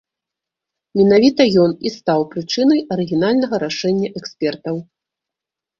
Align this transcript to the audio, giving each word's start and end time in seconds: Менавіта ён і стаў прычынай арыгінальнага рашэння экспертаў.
Менавіта 0.99 1.47
ён 1.65 1.71
і 1.89 1.93
стаў 1.97 2.27
прычынай 2.33 2.79
арыгінальнага 2.97 3.55
рашэння 3.67 4.07
экспертаў. 4.23 4.75